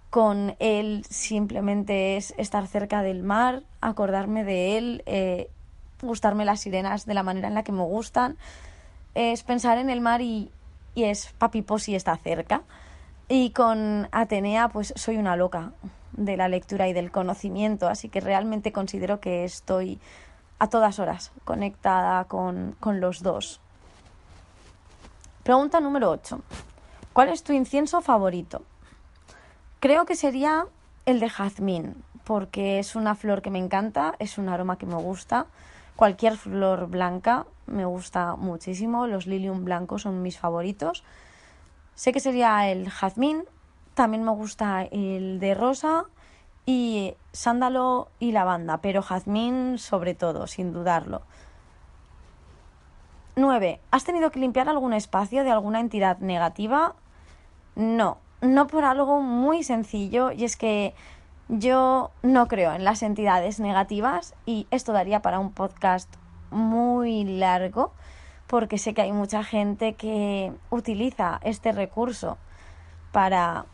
con 0.10 0.56
él 0.60 1.06
simplemente 1.10 2.18
es 2.18 2.34
estar 2.38 2.68
cerca 2.68 3.02
del 3.02 3.24
mar, 3.24 3.64
acordarme 3.82 4.44
de 4.44 4.78
él, 4.78 5.04
eh, 5.06 5.50
gustarme 6.02 6.46
las 6.46 6.62
sirenas 6.62 7.06
de 7.06 7.14
la 7.14 7.24
manera 7.24 7.48
en 7.48 7.54
la 7.54 7.64
que 7.64 7.72
me 7.72 7.84
gustan, 7.84 8.38
es 9.16 9.44
pensar 9.44 9.78
en 9.78 9.90
el 9.90 10.02
mar 10.02 10.22
y, 10.22 10.52
y 10.96 11.04
es 11.04 11.34
papi 11.38 11.62
Posi 11.62 11.96
está 11.96 12.16
cerca. 12.18 12.64
Y 13.28 13.52
con 13.52 14.08
Atenea 14.12 14.70
pues 14.70 14.94
soy 14.96 15.18
una 15.18 15.36
loca 15.36 15.74
de 16.14 16.36
la 16.36 16.48
lectura 16.48 16.88
y 16.88 16.94
del 16.94 17.12
conocimiento, 17.12 17.88
así 17.88 18.10
que 18.10 18.22
realmente 18.22 18.72
considero 18.72 19.20
que 19.20 19.44
estoy 19.44 20.00
a 20.58 20.68
todas 20.68 21.00
horas 21.00 21.32
conectada 21.46 22.26
con, 22.26 22.76
con 22.80 23.00
los 23.00 23.22
dos. 23.22 23.62
Pregunta 25.44 25.80
número 25.80 26.12
8. 26.12 26.42
¿Cuál 27.14 27.30
es 27.30 27.44
tu 27.44 27.54
incienso 27.54 28.02
favorito? 28.02 28.62
Creo 29.80 30.06
que 30.06 30.18
sería 30.18 30.66
el 31.06 31.22
de 31.22 31.30
jazmín, 31.30 32.04
porque 32.26 32.78
es 32.78 32.96
una 32.96 33.16
flor 33.16 33.42
que 33.42 33.50
me 33.50 33.58
encanta, 33.58 34.16
es 34.20 34.38
un 34.38 34.50
aroma 34.50 34.78
que 34.78 34.86
me 34.86 34.96
gusta. 34.96 35.48
Cualquier 35.96 36.36
flor 36.36 36.88
blanca 36.88 37.46
me 37.68 37.86
gusta 37.86 38.36
muchísimo, 38.36 39.08
los 39.08 39.28
lilium 39.28 39.64
blancos 39.64 40.02
son 40.02 40.22
mis 40.22 40.38
favoritos. 40.38 41.04
Sé 41.96 42.12
que 42.12 42.20
sería 42.20 42.70
el 42.70 42.90
jazmín, 42.90 43.46
también 43.94 44.24
me 44.24 44.32
gusta 44.32 44.84
el 44.84 45.40
de 45.40 45.56
rosa 45.56 46.04
y 46.66 47.16
sándalo 47.32 48.10
y 48.20 48.34
lavanda, 48.34 48.80
pero 48.80 49.02
jazmín 49.02 49.78
sobre 49.78 50.16
todo, 50.16 50.48
sin 50.48 50.74
dudarlo. 50.74 51.22
9. 53.40 53.80
¿Has 53.92 54.04
tenido 54.04 54.32
que 54.32 54.40
limpiar 54.40 54.70
algún 54.70 54.94
espacio 54.94 55.44
de 55.44 55.52
alguna 55.52 55.80
entidad 55.80 56.20
negativa? 56.20 56.96
No, 57.76 58.18
no 58.42 58.68
por 58.68 58.84
algo 58.84 59.22
muy 59.22 59.64
sencillo 59.64 60.32
y 60.32 60.44
es 60.44 60.56
que 60.56 60.94
yo 61.48 62.12
no 62.22 62.48
creo 62.48 62.74
en 62.74 62.84
las 62.84 63.02
entidades 63.02 63.60
negativas 63.60 64.36
y 64.46 64.68
esto 64.70 64.94
daría 64.94 65.22
para 65.22 65.40
un 65.40 65.52
podcast 65.52 66.14
muy 66.52 67.24
largo 67.24 67.94
porque 68.48 68.78
sé 68.78 68.94
que 68.94 69.02
hay 69.02 69.12
mucha 69.12 69.44
gente 69.44 69.94
que 69.94 70.52
utiliza 70.70 71.40
este 71.44 71.72
recurso 71.72 72.38
para 73.12 73.66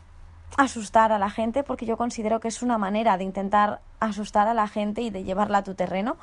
asustar 0.56 1.12
a 1.12 1.18
la 1.18 1.30
gente 1.30 1.62
porque 1.62 1.86
yo 1.86 1.96
considero 1.96 2.40
que 2.40 2.48
es 2.48 2.62
una 2.62 2.78
manera 2.78 3.18
de 3.18 3.24
intentar 3.24 3.80
asustar 4.00 4.48
a 4.48 4.54
la 4.54 4.68
gente 4.68 5.02
y 5.02 5.10
de 5.10 5.24
llevarla 5.24 5.58
a 5.58 5.64
tu 5.64 5.74
terreno 5.74 6.16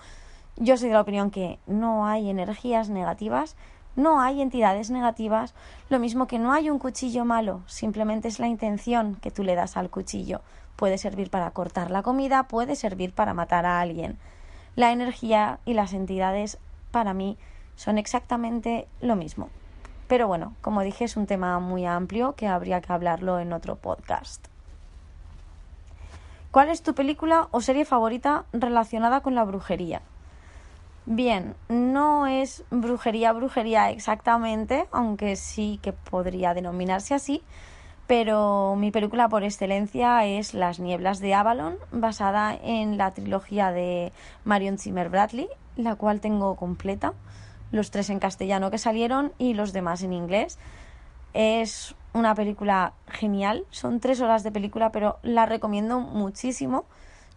yo 0.57 0.77
soy 0.77 0.89
de 0.89 0.93
la 0.93 1.01
opinión 1.01 1.31
que 1.31 1.59
no 1.65 2.05
hay 2.05 2.29
energías 2.29 2.89
negativas, 2.89 3.55
no 3.95 4.21
hay 4.21 4.41
entidades 4.41 4.89
negativas, 4.89 5.53
lo 5.89 5.99
mismo 5.99 6.27
que 6.27 6.39
no 6.39 6.51
hay 6.51 6.69
un 6.69 6.79
cuchillo 6.79 7.25
malo, 7.25 7.61
simplemente 7.67 8.27
es 8.27 8.39
la 8.39 8.47
intención 8.47 9.15
que 9.15 9.31
tú 9.31 9.43
le 9.43 9.55
das 9.55 9.77
al 9.77 9.89
cuchillo. 9.89 10.41
Puede 10.75 10.97
servir 10.97 11.29
para 11.29 11.51
cortar 11.51 11.91
la 11.91 12.01
comida, 12.01 12.43
puede 12.43 12.75
servir 12.75 13.13
para 13.13 13.33
matar 13.33 13.65
a 13.65 13.79
alguien. 13.79 14.17
La 14.75 14.91
energía 14.91 15.59
y 15.65 15.73
las 15.73 15.93
entidades 15.93 16.57
para 16.91 17.13
mí 17.13 17.37
son 17.75 17.97
exactamente 17.97 18.87
lo 19.01 19.15
mismo. 19.15 19.49
Pero 20.07 20.27
bueno, 20.27 20.55
como 20.61 20.81
dije, 20.81 21.05
es 21.05 21.15
un 21.15 21.27
tema 21.27 21.59
muy 21.59 21.85
amplio 21.85 22.33
que 22.35 22.47
habría 22.47 22.81
que 22.81 22.91
hablarlo 22.91 23.39
en 23.39 23.53
otro 23.53 23.75
podcast. 23.75 24.47
¿Cuál 26.51 26.69
es 26.69 26.83
tu 26.83 26.93
película 26.93 27.47
o 27.51 27.61
serie 27.61 27.85
favorita 27.85 28.45
relacionada 28.53 29.21
con 29.21 29.33
la 29.33 29.43
brujería? 29.43 30.01
Bien, 31.05 31.55
no 31.67 32.27
es 32.27 32.63
brujería, 32.71 33.33
brujería 33.33 33.89
exactamente, 33.89 34.87
aunque 34.91 35.35
sí 35.35 35.79
que 35.81 35.91
podría 35.91 36.53
denominarse 36.53 37.13
así, 37.13 37.43
pero 38.07 38.75
mi 38.77 38.89
película 38.89 39.27
por 39.27 39.43
excelencia 39.43 40.25
es 40.25 40.53
Las 40.53 40.79
Nieblas 40.79 41.19
de 41.19 41.33
Avalon, 41.33 41.75
basada 41.91 42.55
en 42.55 42.97
la 42.97 43.11
trilogía 43.11 43.71
de 43.71 44.13
Marion 44.45 44.77
Zimmer 44.77 45.09
Bradley, 45.09 45.49
la 45.75 45.95
cual 45.95 46.21
tengo 46.21 46.55
completa, 46.55 47.13
los 47.71 47.91
tres 47.91 48.09
en 48.09 48.19
castellano 48.19 48.71
que 48.71 48.77
salieron 48.77 49.33
y 49.37 49.55
los 49.55 49.73
demás 49.73 50.03
en 50.03 50.13
inglés. 50.13 50.57
es 51.33 51.95
una 52.13 52.35
película 52.35 52.93
genial. 53.07 53.65
Son 53.71 53.99
tres 53.99 54.21
horas 54.21 54.43
de 54.43 54.51
película, 54.51 54.91
pero 54.91 55.17
la 55.23 55.45
recomiendo 55.47 55.99
muchísimo. 55.99 56.85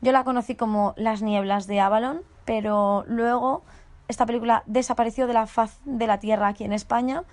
Yo 0.01 0.13
la 0.13 0.25
conocí 0.25 0.57
como 0.57 0.95
Las 0.97 1.23
Nieblas 1.23 1.67
de 1.67 1.81
Avalon, 1.81 2.23
pero 2.45 3.05
luego 3.07 3.63
esta 4.09 4.27
película 4.27 4.63
desapareció 4.67 5.27
de 5.27 5.35
la 5.35 5.47
faz 5.47 5.79
de 5.85 6.07
la 6.07 6.19
Tierra 6.19 6.49
aquí 6.49 6.65
en 6.65 6.73
España, 6.73 7.25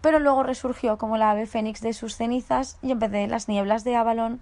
pero 0.00 0.18
luego 0.18 0.42
resurgió 0.42 0.98
como 0.98 1.16
la 1.16 1.30
ave 1.30 1.46
fénix 1.46 1.80
de 1.80 1.92
sus 1.92 2.16
cenizas 2.16 2.78
y 2.82 2.92
en 2.92 2.98
vez 2.98 3.10
de 3.10 3.26
Las 3.26 3.48
Nieblas 3.48 3.84
de 3.84 3.96
Avalon 3.96 4.40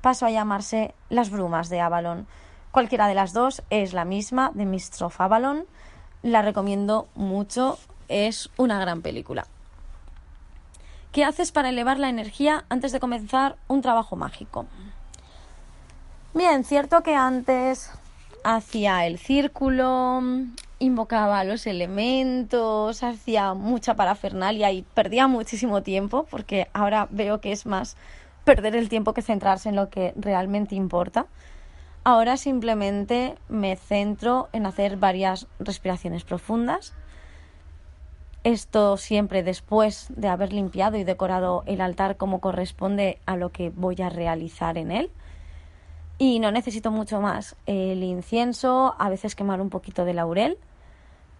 pasó 0.00 0.26
a 0.26 0.30
llamarse 0.30 0.94
Las 1.08 1.30
Brumas 1.30 1.68
de 1.68 1.80
Avalon. 1.80 2.26
Cualquiera 2.70 3.08
de 3.08 3.14
las 3.14 3.32
dos 3.32 3.62
es 3.70 3.92
la 3.92 4.04
misma, 4.04 4.50
de 4.54 4.66
Mists 4.66 5.00
of 5.02 5.20
Avalon. 5.20 5.64
La 6.22 6.42
recomiendo 6.42 7.08
mucho, 7.14 7.78
es 8.08 8.50
una 8.56 8.78
gran 8.78 9.02
película. 9.02 9.46
¿Qué 11.12 11.24
haces 11.24 11.50
para 11.50 11.70
elevar 11.70 11.98
la 11.98 12.10
energía 12.10 12.64
antes 12.68 12.92
de 12.92 13.00
comenzar 13.00 13.56
un 13.68 13.80
trabajo 13.80 14.16
mágico? 14.16 14.66
Bien, 16.36 16.64
cierto 16.64 17.02
que 17.02 17.14
antes 17.14 17.90
hacía 18.44 19.06
el 19.06 19.16
círculo, 19.16 20.20
invocaba 20.78 21.44
los 21.44 21.66
elementos, 21.66 23.02
hacía 23.02 23.54
mucha 23.54 23.96
parafernalia 23.96 24.70
y 24.70 24.82
perdía 24.82 25.28
muchísimo 25.28 25.82
tiempo 25.82 26.26
porque 26.30 26.68
ahora 26.74 27.08
veo 27.10 27.40
que 27.40 27.52
es 27.52 27.64
más 27.64 27.96
perder 28.44 28.76
el 28.76 28.90
tiempo 28.90 29.14
que 29.14 29.22
centrarse 29.22 29.70
en 29.70 29.76
lo 29.76 29.88
que 29.88 30.12
realmente 30.14 30.74
importa. 30.74 31.24
Ahora 32.04 32.36
simplemente 32.36 33.36
me 33.48 33.74
centro 33.76 34.50
en 34.52 34.66
hacer 34.66 34.98
varias 34.98 35.46
respiraciones 35.58 36.24
profundas, 36.24 36.92
esto 38.44 38.98
siempre 38.98 39.42
después 39.42 40.08
de 40.10 40.28
haber 40.28 40.52
limpiado 40.52 40.98
y 40.98 41.04
decorado 41.04 41.62
el 41.64 41.80
altar 41.80 42.18
como 42.18 42.42
corresponde 42.42 43.20
a 43.24 43.36
lo 43.36 43.52
que 43.52 43.70
voy 43.70 44.02
a 44.02 44.10
realizar 44.10 44.76
en 44.76 44.92
él. 44.92 45.10
Y 46.18 46.38
no 46.40 46.50
necesito 46.50 46.90
mucho 46.90 47.20
más. 47.20 47.56
El 47.66 48.02
incienso, 48.02 48.94
a 48.98 49.10
veces 49.10 49.34
quemar 49.34 49.60
un 49.60 49.68
poquito 49.68 50.04
de 50.04 50.14
laurel, 50.14 50.58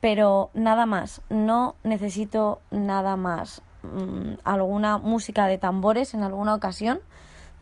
pero 0.00 0.50
nada 0.52 0.84
más. 0.84 1.22
No 1.30 1.76
necesito 1.82 2.60
nada 2.70 3.16
más. 3.16 3.62
Mm, 3.82 4.34
alguna 4.44 4.98
música 4.98 5.46
de 5.46 5.58
tambores 5.58 6.12
en 6.12 6.22
alguna 6.22 6.54
ocasión, 6.54 7.00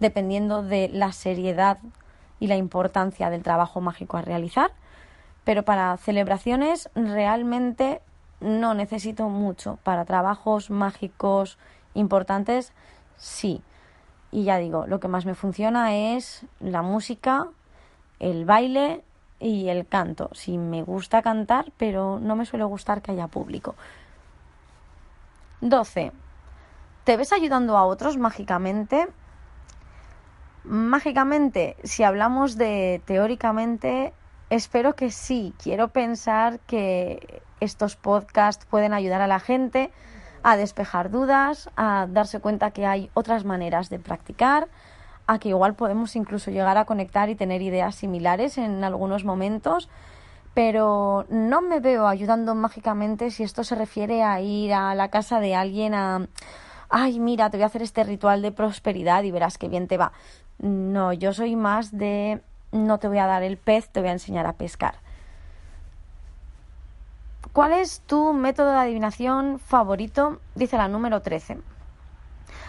dependiendo 0.00 0.62
de 0.62 0.88
la 0.88 1.12
seriedad 1.12 1.78
y 2.40 2.48
la 2.48 2.56
importancia 2.56 3.30
del 3.30 3.42
trabajo 3.42 3.80
mágico 3.80 4.16
a 4.16 4.22
realizar. 4.22 4.72
Pero 5.44 5.62
para 5.62 5.96
celebraciones 5.98 6.90
realmente 6.94 8.00
no 8.40 8.74
necesito 8.74 9.28
mucho. 9.28 9.78
Para 9.84 10.04
trabajos 10.04 10.70
mágicos 10.70 11.58
importantes, 11.94 12.72
sí. 13.16 13.62
Y 14.34 14.42
ya 14.42 14.58
digo, 14.58 14.84
lo 14.88 14.98
que 14.98 15.06
más 15.06 15.26
me 15.26 15.36
funciona 15.36 15.94
es 15.94 16.44
la 16.58 16.82
música, 16.82 17.46
el 18.18 18.44
baile 18.44 19.04
y 19.38 19.68
el 19.68 19.86
canto. 19.86 20.28
Sí, 20.32 20.58
me 20.58 20.82
gusta 20.82 21.22
cantar, 21.22 21.70
pero 21.76 22.18
no 22.18 22.34
me 22.34 22.44
suele 22.44 22.64
gustar 22.64 23.00
que 23.00 23.12
haya 23.12 23.28
público. 23.28 23.76
12. 25.60 26.10
¿Te 27.04 27.16
ves 27.16 27.32
ayudando 27.32 27.76
a 27.76 27.84
otros 27.84 28.16
mágicamente? 28.16 29.06
Mágicamente, 30.64 31.76
si 31.84 32.02
hablamos 32.02 32.56
de 32.56 33.02
teóricamente, 33.04 34.12
espero 34.50 34.96
que 34.96 35.12
sí. 35.12 35.54
Quiero 35.62 35.90
pensar 35.90 36.58
que 36.66 37.40
estos 37.60 37.94
podcasts 37.94 38.66
pueden 38.66 38.94
ayudar 38.94 39.20
a 39.20 39.28
la 39.28 39.38
gente 39.38 39.92
a 40.44 40.56
despejar 40.58 41.10
dudas, 41.10 41.70
a 41.74 42.06
darse 42.08 42.38
cuenta 42.38 42.70
que 42.70 42.86
hay 42.86 43.10
otras 43.14 43.44
maneras 43.44 43.88
de 43.88 43.98
practicar, 43.98 44.68
a 45.26 45.38
que 45.38 45.48
igual 45.48 45.74
podemos 45.74 46.14
incluso 46.16 46.50
llegar 46.50 46.76
a 46.76 46.84
conectar 46.84 47.30
y 47.30 47.34
tener 47.34 47.62
ideas 47.62 47.94
similares 47.94 48.58
en 48.58 48.84
algunos 48.84 49.24
momentos, 49.24 49.88
pero 50.52 51.24
no 51.30 51.62
me 51.62 51.80
veo 51.80 52.06
ayudando 52.06 52.54
mágicamente 52.54 53.30
si 53.30 53.42
esto 53.42 53.64
se 53.64 53.74
refiere 53.74 54.22
a 54.22 54.38
ir 54.42 54.74
a 54.74 54.94
la 54.94 55.08
casa 55.08 55.40
de 55.40 55.54
alguien 55.54 55.94
a, 55.94 56.26
ay, 56.90 57.20
mira, 57.20 57.48
te 57.48 57.56
voy 57.56 57.64
a 57.64 57.66
hacer 57.66 57.80
este 57.80 58.04
ritual 58.04 58.42
de 58.42 58.52
prosperidad 58.52 59.22
y 59.22 59.30
verás 59.30 59.56
qué 59.56 59.68
bien 59.68 59.88
te 59.88 59.96
va. 59.96 60.12
No, 60.58 61.14
yo 61.14 61.32
soy 61.32 61.56
más 61.56 61.96
de, 61.96 62.42
no 62.70 62.98
te 62.98 63.08
voy 63.08 63.18
a 63.18 63.26
dar 63.26 63.42
el 63.42 63.56
pez, 63.56 63.88
te 63.88 64.00
voy 64.00 64.10
a 64.10 64.12
enseñar 64.12 64.46
a 64.46 64.52
pescar. 64.52 64.96
¿Cuál 67.54 67.70
es 67.70 68.00
tu 68.00 68.32
método 68.32 68.72
de 68.72 68.78
adivinación 68.78 69.60
favorito? 69.60 70.40
Dice 70.56 70.76
la 70.76 70.88
número 70.88 71.22
13. 71.22 71.60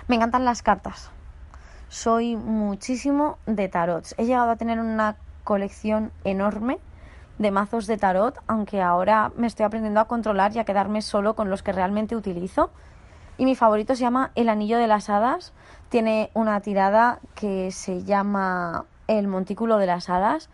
Me 0.08 0.16
encantan 0.16 0.46
las 0.46 0.62
cartas. 0.62 1.10
Soy 1.88 2.36
muchísimo 2.36 3.40
de 3.48 3.68
tarots. 3.68 4.14
He 4.20 4.26
llegado 4.26 4.52
a 4.52 4.58
tener 4.58 4.80
una 4.80 5.16
colección 5.44 6.12
enorme 6.24 6.78
de 7.40 7.50
mazos 7.50 7.88
de 7.88 7.98
tarot, 7.98 8.38
aunque 8.46 8.80
ahora 8.84 9.32
me 9.36 9.48
estoy 9.48 9.66
aprendiendo 9.66 10.02
a 10.02 10.06
controlar 10.06 10.56
y 10.56 10.60
a 10.60 10.66
quedarme 10.66 11.02
solo 11.02 11.36
con 11.36 11.50
los 11.50 11.64
que 11.64 11.72
realmente 11.72 12.16
utilizo. 12.16 12.70
Y 13.40 13.46
mi 13.46 13.56
favorito 13.56 13.96
se 13.96 14.02
llama 14.02 14.34
El 14.36 14.50
Anillo 14.50 14.78
de 14.78 14.86
las 14.86 15.10
Hadas. 15.10 15.52
Tiene 15.90 16.30
una 16.36 16.62
tirada 16.62 17.22
que 17.34 17.72
se 17.72 18.04
llama 18.04 18.86
El 19.08 19.28
Montículo 19.30 19.80
de 19.80 19.88
las 19.88 20.12
Hadas 20.12 20.52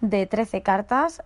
de 0.00 0.26
13 0.26 0.62
cartas 0.62 1.22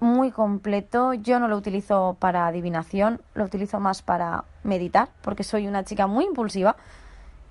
muy 0.00 0.30
completo. 0.30 1.14
Yo 1.14 1.38
no 1.38 1.48
lo 1.48 1.56
utilizo 1.56 2.16
para 2.18 2.46
adivinación, 2.46 3.20
lo 3.34 3.44
utilizo 3.44 3.78
más 3.80 4.02
para 4.02 4.44
meditar, 4.64 5.10
porque 5.22 5.44
soy 5.44 5.68
una 5.68 5.84
chica 5.84 6.06
muy 6.06 6.24
impulsiva 6.24 6.76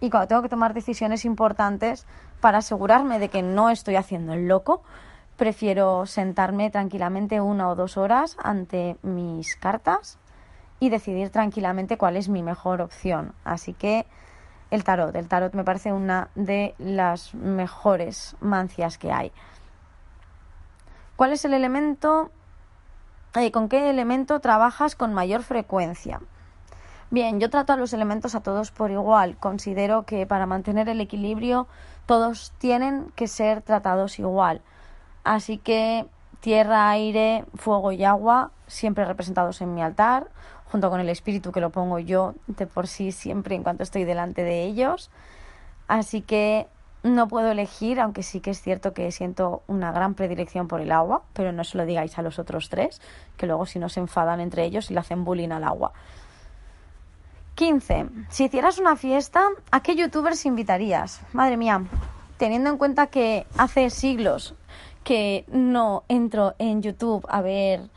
y 0.01 0.09
cuando 0.09 0.27
tengo 0.27 0.41
que 0.41 0.49
tomar 0.49 0.73
decisiones 0.73 1.25
importantes 1.25 2.05
para 2.41 2.59
asegurarme 2.59 3.19
de 3.19 3.29
que 3.29 3.41
no 3.41 3.69
estoy 3.69 3.95
haciendo 3.95 4.33
el 4.33 4.47
loco, 4.47 4.81
prefiero 5.37 6.05
sentarme 6.05 6.69
tranquilamente 6.69 7.41
una 7.41 7.69
o 7.69 7.75
dos 7.75 7.97
horas 7.97 8.37
ante 8.41 8.97
mis 9.01 9.55
cartas 9.55 10.17
y 10.79 10.89
decidir 10.89 11.29
tranquilamente 11.29 11.97
cuál 11.97 12.15
es 12.15 12.29
mi 12.29 12.43
mejor 12.43 12.81
opción. 12.81 13.33
Así 13.43 13.73
que 13.73 14.05
el 14.71 14.83
tarot, 14.83 15.15
el 15.15 15.27
tarot 15.27 15.53
me 15.53 15.63
parece 15.63 15.91
una 15.91 16.29
de 16.35 16.75
las 16.77 17.33
mejores 17.33 18.35
mancias 18.39 18.97
que 18.97 19.11
hay. 19.11 19.31
¿Cuál 21.15 21.33
es 21.33 21.43
el 21.43 21.53
elemento 21.53 22.31
eh, 23.35 23.51
¿Con 23.51 23.69
qué 23.69 23.89
elemento 23.89 24.39
trabajas 24.39 24.95
con 24.95 25.13
mayor 25.13 25.43
frecuencia? 25.43 26.19
Bien, 27.11 27.39
yo 27.39 27.49
trato 27.49 27.73
a 27.73 27.75
los 27.75 27.93
elementos 27.93 28.35
a 28.35 28.41
todos 28.41 28.71
por 28.71 28.91
igual. 28.91 29.35
Considero 29.37 30.03
que 30.03 30.25
para 30.25 30.45
mantener 30.45 30.89
el 30.89 31.01
equilibrio 31.01 31.67
todos 32.05 32.53
tienen 32.57 33.11
que 33.15 33.27
ser 33.27 33.61
tratados 33.61 34.19
igual. 34.19 34.61
Así 35.23 35.57
que 35.57 36.05
tierra, 36.39 36.89
aire, 36.89 37.45
fuego 37.55 37.91
y 37.91 38.03
agua, 38.03 38.51
siempre 38.67 39.05
representados 39.05 39.61
en 39.61 39.73
mi 39.73 39.81
altar, 39.81 40.27
junto 40.71 40.89
con 40.89 40.99
el 40.99 41.09
espíritu 41.09 41.51
que 41.51 41.61
lo 41.61 41.71
pongo 41.71 41.99
yo 41.99 42.35
de 42.47 42.67
por 42.67 42.87
sí 42.87 43.11
siempre 43.11 43.55
en 43.55 43.63
cuanto 43.63 43.83
estoy 43.83 44.05
delante 44.05 44.43
de 44.43 44.63
ellos. 44.63 45.09
Así 45.87 46.21
que 46.21 46.67
no 47.03 47.27
puedo 47.27 47.51
elegir, 47.51 47.99
aunque 47.99 48.23
sí 48.23 48.41
que 48.41 48.51
es 48.51 48.61
cierto 48.61 48.93
que 48.93 49.11
siento 49.11 49.63
una 49.67 49.91
gran 49.91 50.15
predilección 50.15 50.67
por 50.67 50.81
el 50.81 50.91
agua, 50.91 51.23
pero 51.33 51.51
no 51.51 51.63
se 51.63 51.77
lo 51.77 51.85
digáis 51.85 52.17
a 52.17 52.21
los 52.21 52.39
otros 52.39 52.69
tres, 52.69 53.01
que 53.37 53.47
luego 53.47 53.65
si 53.65 53.79
no 53.79 53.89
se 53.89 54.01
enfadan 54.01 54.41
entre 54.41 54.65
ellos 54.65 54.91
y 54.91 54.93
le 54.93 54.99
hacen 54.99 55.23
bullying 55.23 55.51
al 55.51 55.63
agua. 55.63 55.93
15. 57.55 58.05
Si 58.29 58.45
hicieras 58.45 58.79
una 58.79 58.95
fiesta, 58.95 59.47
¿a 59.71 59.81
qué 59.81 59.95
youtubers 59.95 60.45
invitarías? 60.45 61.21
Madre 61.33 61.57
mía, 61.57 61.83
teniendo 62.37 62.69
en 62.69 62.77
cuenta 62.77 63.07
que 63.07 63.45
hace 63.57 63.89
siglos 63.89 64.55
que 65.03 65.45
no 65.49 66.03
entro 66.07 66.55
en 66.57 66.81
YouTube 66.81 67.25
a 67.29 67.41
ver 67.41 67.89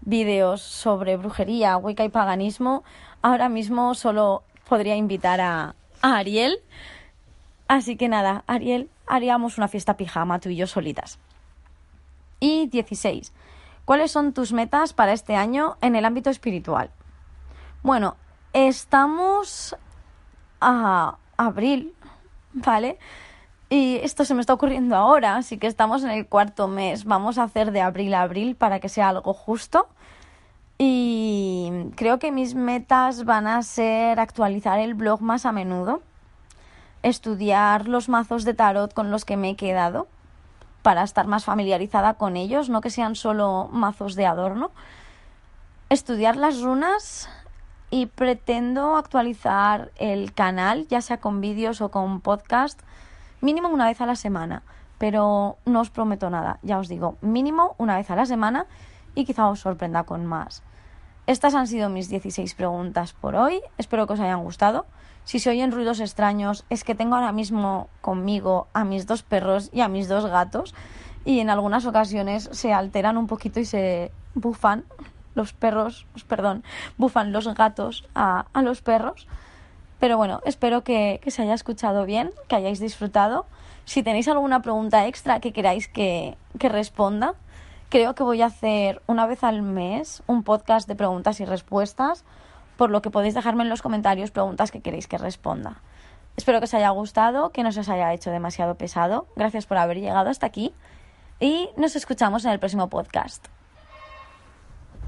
vídeos 0.00 0.62
sobre 0.62 1.16
brujería, 1.16 1.76
wicca 1.76 2.04
y 2.04 2.08
paganismo, 2.08 2.84
ahora 3.22 3.48
mismo 3.48 3.94
solo 3.94 4.42
podría 4.68 4.96
invitar 4.96 5.40
a, 5.40 5.74
a 6.02 6.16
Ariel 6.16 6.58
Así 7.74 7.96
que 7.96 8.08
nada, 8.08 8.44
Ariel, 8.46 8.88
haríamos 9.04 9.58
una 9.58 9.66
fiesta 9.66 9.96
pijama 9.96 10.38
tú 10.38 10.48
y 10.48 10.54
yo 10.54 10.68
solitas. 10.68 11.18
Y 12.38 12.68
16. 12.68 13.32
¿Cuáles 13.84 14.12
son 14.12 14.32
tus 14.32 14.52
metas 14.52 14.92
para 14.92 15.12
este 15.12 15.34
año 15.34 15.76
en 15.80 15.96
el 15.96 16.04
ámbito 16.04 16.30
espiritual? 16.30 16.92
Bueno, 17.82 18.14
estamos 18.52 19.74
a 20.60 21.16
abril, 21.36 21.92
¿vale? 22.52 22.96
Y 23.70 23.96
esto 24.04 24.24
se 24.24 24.34
me 24.34 24.40
está 24.40 24.54
ocurriendo 24.54 24.94
ahora, 24.94 25.34
así 25.34 25.58
que 25.58 25.66
estamos 25.66 26.04
en 26.04 26.10
el 26.10 26.28
cuarto 26.28 26.68
mes. 26.68 27.04
Vamos 27.04 27.38
a 27.38 27.42
hacer 27.42 27.72
de 27.72 27.80
abril 27.80 28.14
a 28.14 28.22
abril 28.22 28.54
para 28.54 28.78
que 28.78 28.88
sea 28.88 29.08
algo 29.08 29.34
justo. 29.34 29.88
Y 30.78 31.72
creo 31.96 32.20
que 32.20 32.30
mis 32.30 32.54
metas 32.54 33.24
van 33.24 33.48
a 33.48 33.60
ser 33.64 34.20
actualizar 34.20 34.78
el 34.78 34.94
blog 34.94 35.20
más 35.22 35.44
a 35.44 35.50
menudo 35.50 36.02
estudiar 37.04 37.86
los 37.86 38.08
mazos 38.08 38.44
de 38.44 38.54
tarot 38.54 38.94
con 38.94 39.10
los 39.10 39.26
que 39.26 39.36
me 39.36 39.50
he 39.50 39.56
quedado 39.56 40.08
para 40.82 41.02
estar 41.02 41.26
más 41.26 41.44
familiarizada 41.44 42.14
con 42.14 42.36
ellos, 42.36 42.70
no 42.70 42.80
que 42.80 42.88
sean 42.90 43.14
solo 43.14 43.68
mazos 43.70 44.14
de 44.14 44.26
adorno. 44.26 44.70
Estudiar 45.90 46.36
las 46.36 46.62
runas 46.62 47.28
y 47.90 48.06
pretendo 48.06 48.96
actualizar 48.96 49.92
el 49.96 50.32
canal, 50.32 50.88
ya 50.88 51.02
sea 51.02 51.18
con 51.18 51.42
vídeos 51.42 51.82
o 51.82 51.90
con 51.90 52.20
podcast, 52.22 52.80
mínimo 53.42 53.68
una 53.68 53.86
vez 53.86 54.00
a 54.00 54.06
la 54.06 54.16
semana. 54.16 54.62
Pero 54.96 55.58
no 55.66 55.80
os 55.80 55.90
prometo 55.90 56.30
nada, 56.30 56.58
ya 56.62 56.78
os 56.78 56.88
digo, 56.88 57.18
mínimo 57.20 57.74
una 57.76 57.96
vez 57.96 58.10
a 58.10 58.16
la 58.16 58.24
semana 58.24 58.66
y 59.14 59.26
quizá 59.26 59.48
os 59.48 59.60
sorprenda 59.60 60.04
con 60.04 60.24
más. 60.24 60.62
Estas 61.26 61.54
han 61.54 61.66
sido 61.66 61.90
mis 61.90 62.08
16 62.08 62.54
preguntas 62.54 63.12
por 63.12 63.36
hoy, 63.36 63.60
espero 63.76 64.06
que 64.06 64.14
os 64.14 64.20
hayan 64.20 64.42
gustado. 64.42 64.86
Si 65.24 65.38
se 65.38 65.50
oyen 65.50 65.72
ruidos 65.72 66.00
extraños 66.00 66.64
es 66.70 66.84
que 66.84 66.94
tengo 66.94 67.16
ahora 67.16 67.32
mismo 67.32 67.88
conmigo 68.00 68.68
a 68.74 68.84
mis 68.84 69.06
dos 69.06 69.22
perros 69.22 69.70
y 69.72 69.80
a 69.80 69.88
mis 69.88 70.08
dos 70.08 70.26
gatos 70.26 70.74
y 71.24 71.40
en 71.40 71.50
algunas 71.50 71.86
ocasiones 71.86 72.48
se 72.52 72.72
alteran 72.72 73.16
un 73.16 73.26
poquito 73.26 73.58
y 73.58 73.64
se 73.64 74.12
bufan 74.34 74.84
los 75.34 75.52
perros, 75.52 76.06
perdón, 76.28 76.62
bufan 76.96 77.32
los 77.32 77.52
gatos 77.54 78.04
a, 78.14 78.46
los 78.62 78.82
perros. 78.82 79.26
Pero 79.98 80.16
bueno, 80.16 80.40
espero 80.44 80.84
que, 80.84 81.20
que, 81.22 81.30
se 81.30 81.42
haya 81.42 81.54
escuchado 81.54 82.04
bien, 82.04 82.30
que 82.48 82.56
hayáis 82.56 82.78
disfrutado. 82.78 83.46
Si 83.84 84.02
tenéis 84.02 84.28
alguna 84.28 84.60
pregunta 84.60 85.06
extra 85.06 85.40
que 85.40 85.52
queráis 85.52 85.88
que, 85.88 86.36
que 86.58 86.68
responda, 86.68 87.34
creo 87.88 88.14
que 88.14 88.22
voy 88.22 88.42
a 88.42 88.46
hacer 88.46 89.02
una 89.06 89.26
vez 89.26 89.42
al 89.44 89.62
mes 89.62 90.22
un 90.26 90.42
podcast 90.42 90.86
de 90.88 90.94
preguntas 90.94 91.40
y 91.40 91.44
respuestas, 91.44 92.24
por 92.76 92.90
lo 92.90 93.02
que 93.02 93.10
podéis 93.10 93.34
dejarme 93.34 93.62
en 93.62 93.68
los 93.68 93.82
comentarios 93.82 94.30
preguntas 94.30 94.70
que 94.70 94.80
queréis 94.80 95.06
que 95.06 95.18
responda. 95.18 95.80
Espero 96.36 96.58
que 96.58 96.64
os 96.64 96.74
haya 96.74 96.90
gustado, 96.90 97.50
que 97.50 97.62
no 97.62 97.72
se 97.72 97.80
os 97.80 97.88
haya 97.88 98.12
hecho 98.12 98.30
demasiado 98.30 98.74
pesado. 98.76 99.26
Gracias 99.36 99.66
por 99.66 99.78
haber 99.78 100.00
llegado 100.00 100.30
hasta 100.30 100.46
aquí 100.46 100.74
y 101.38 101.70
nos 101.76 101.96
escuchamos 101.96 102.44
en 102.44 102.50
el 102.50 102.58
próximo 102.58 102.88
podcast. 102.88 103.46